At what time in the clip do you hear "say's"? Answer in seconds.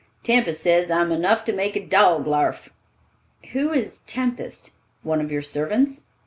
0.63-0.89